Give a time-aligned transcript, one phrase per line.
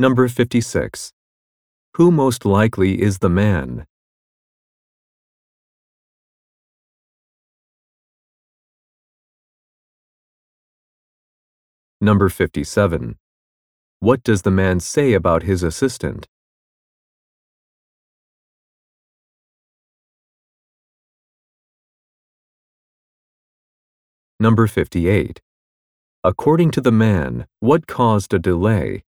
[0.00, 1.12] Number 56.
[1.94, 3.84] Who most likely is the man?
[12.00, 13.16] Number 57.
[13.98, 16.28] What does the man say about his assistant?
[24.38, 25.40] Number 58.
[26.22, 29.02] According to the man, what caused a delay?